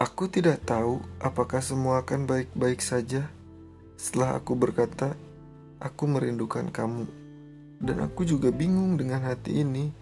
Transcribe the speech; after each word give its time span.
Aku 0.00 0.32
tidak 0.32 0.64
tahu 0.64 1.04
apakah 1.20 1.60
semua 1.60 2.00
akan 2.00 2.24
baik-baik 2.24 2.80
saja 2.80 3.28
setelah 4.00 4.40
aku 4.40 4.56
berkata, 4.56 5.12
"Aku 5.76 6.08
merindukan 6.08 6.72
kamu." 6.72 7.04
Dan 7.84 8.00
aku 8.00 8.24
juga 8.24 8.48
bingung 8.48 8.96
dengan 8.96 9.20
hati 9.20 9.60
ini, 9.60 9.92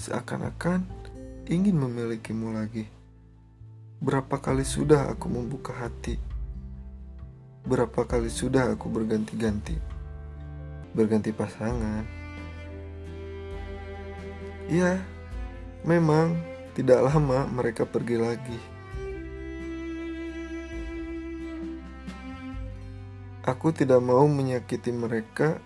seakan-akan 0.00 0.88
ingin 1.44 1.76
memilikimu 1.76 2.56
lagi. 2.56 2.88
Berapa 4.00 4.40
kali 4.40 4.64
sudah 4.64 5.12
aku 5.12 5.28
membuka 5.28 5.76
hati? 5.76 6.16
Berapa 7.68 8.08
kali 8.08 8.32
sudah 8.32 8.72
aku 8.72 8.88
berganti-ganti? 8.88 9.76
Berganti 10.96 11.36
pasangan. 11.36 12.08
Ya, 14.72 15.04
memang 15.84 16.32
tidak 16.72 17.12
lama 17.12 17.44
mereka 17.52 17.84
pergi 17.84 18.16
lagi. 18.16 18.73
Aku 23.44 23.76
tidak 23.76 24.00
mau 24.00 24.24
menyakiti 24.24 24.88
mereka 24.88 25.60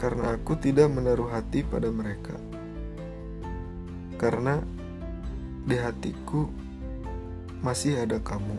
karena 0.00 0.32
aku 0.32 0.56
tidak 0.56 0.88
menaruh 0.88 1.28
hati 1.28 1.60
pada 1.60 1.92
mereka. 1.92 2.40
Karena 4.16 4.64
di 5.68 5.76
hatiku 5.76 6.48
masih 7.60 8.00
ada 8.00 8.16
kamu. 8.16 8.56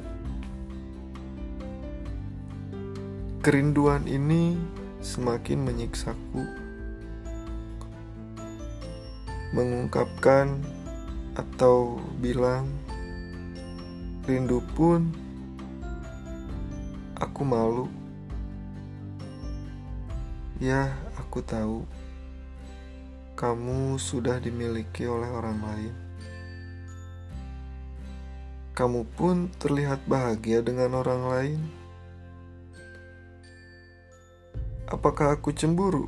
Kerinduan 3.41 4.05
ini 4.05 4.53
semakin 5.01 5.57
menyiksaku. 5.57 6.45
Mengungkapkan 9.57 10.61
atau 11.33 11.97
bilang 12.21 12.69
rindu 14.29 14.61
pun 14.77 15.09
aku 17.17 17.41
malu. 17.41 18.02
Ya, 20.61 20.93
aku 21.17 21.41
tahu 21.41 21.81
kamu 23.33 23.97
sudah 23.97 24.37
dimiliki 24.37 25.09
oleh 25.09 25.25
orang 25.25 25.57
lain. 25.57 25.95
Kamu 28.77 29.01
pun 29.17 29.49
terlihat 29.57 30.05
bahagia 30.05 30.61
dengan 30.61 31.01
orang 31.01 31.21
lain. 31.25 31.61
Apakah 34.85 35.33
aku 35.33 35.49
cemburu? 35.49 36.05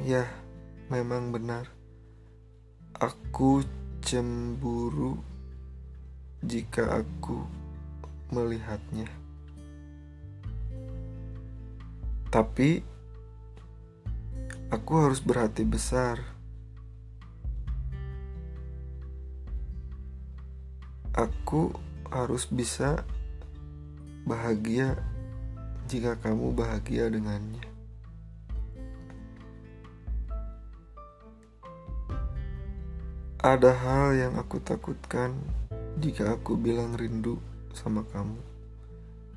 Ya, 0.00 0.24
memang 0.88 1.36
benar. 1.36 1.68
Aku 2.96 3.60
cemburu 4.00 5.20
jika 6.40 7.04
aku 7.04 7.44
melihatnya. 8.32 9.19
Tapi 12.30 12.78
aku 14.70 14.92
harus 15.02 15.18
berhati 15.18 15.66
besar. 15.66 16.22
Aku 21.10 21.74
harus 22.06 22.46
bisa 22.46 23.02
bahagia 24.22 24.94
jika 25.90 26.14
kamu 26.22 26.54
bahagia 26.54 27.10
dengannya. 27.10 27.66
Ada 33.42 33.72
hal 33.74 34.06
yang 34.14 34.34
aku 34.38 34.62
takutkan 34.62 35.34
jika 35.98 36.38
aku 36.38 36.54
bilang 36.54 36.94
rindu 36.94 37.42
sama 37.74 38.06
kamu. 38.14 38.38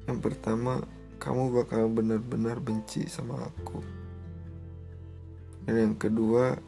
Yang 0.06 0.20
pertama, 0.22 0.86
kamu 1.24 1.56
bakal 1.56 1.88
benar-benar 1.88 2.60
benci 2.60 3.08
sama 3.08 3.48
aku. 3.48 3.80
Dan 5.64 5.76
yang 5.80 5.96
kedua, 5.96 6.60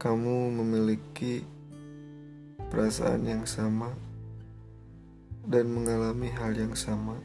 kamu 0.00 0.56
memiliki 0.56 1.44
perasaan 2.72 3.28
yang 3.28 3.44
sama 3.44 3.92
dan 5.44 5.68
mengalami 5.68 6.32
hal 6.32 6.56
yang 6.56 6.72
sama. 6.72 7.20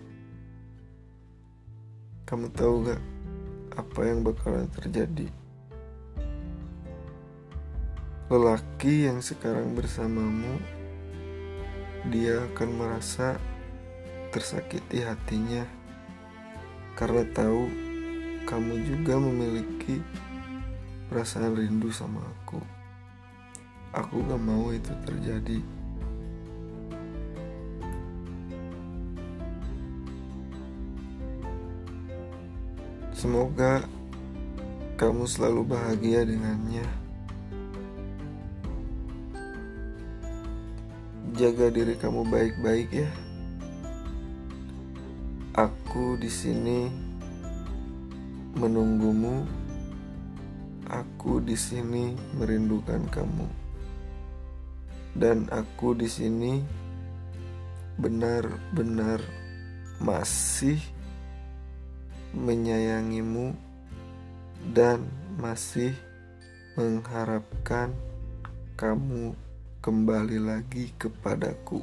Kamu 2.28 2.52
tahu 2.52 2.84
gak 2.84 3.00
apa 3.80 4.00
yang 4.04 4.20
bakalan 4.28 4.68
terjadi? 4.76 5.32
Lelaki 8.28 9.08
yang 9.08 9.24
sekarang 9.24 9.72
bersamamu, 9.80 10.60
dia 12.12 12.44
akan 12.52 12.70
merasa 12.76 13.40
tersakiti 14.30 15.02
hatinya 15.02 15.66
karena 16.94 17.26
tahu 17.34 17.66
kamu 18.46 18.82
juga 18.86 19.18
memiliki 19.18 20.02
perasaan 21.10 21.58
rindu 21.58 21.90
sama 21.90 22.22
aku. 22.22 22.62
Aku 23.90 24.22
gak 24.22 24.42
mau 24.42 24.70
itu 24.70 24.94
terjadi. 25.02 25.58
Semoga 33.18 33.84
kamu 34.96 35.26
selalu 35.26 35.62
bahagia 35.74 36.24
dengannya. 36.24 36.86
Jaga 41.34 41.74
diri 41.74 41.98
kamu 41.98 42.30
baik-baik 42.30 42.90
ya. 42.94 43.10
Aku 45.50 46.14
di 46.14 46.30
sini 46.30 46.86
menunggumu. 48.54 49.50
Aku 50.86 51.42
di 51.42 51.58
sini 51.58 52.14
merindukan 52.38 53.02
kamu. 53.10 53.50
Dan 55.18 55.50
aku 55.50 55.98
di 55.98 56.06
sini 56.06 56.62
benar-benar 57.98 59.26
masih 59.98 60.78
menyayangimu 62.38 63.58
dan 64.70 65.02
masih 65.42 65.98
mengharapkan 66.78 67.90
kamu 68.78 69.34
kembali 69.82 70.38
lagi 70.46 70.94
kepadaku. 71.02 71.82